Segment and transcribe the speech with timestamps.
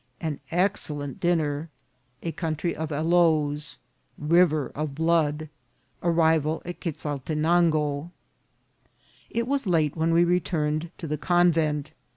[0.29, 1.69] —An excellent Dinner.—
[2.23, 3.77] A Country of Aloes.
[4.17, 5.47] —"River of Blood."—
[6.01, 8.09] Arrival at Quezaltenango.
[9.29, 11.91] IT was late when we returned to the convent.